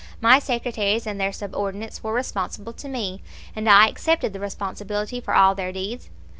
[0.19, 3.21] My secretaries and their subordinates were responsible to me,
[3.55, 6.09] and I accepted the responsibility for all their deeds.